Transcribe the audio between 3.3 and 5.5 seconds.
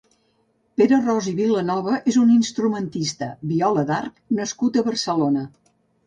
viola d'arc nascut a Barcelona.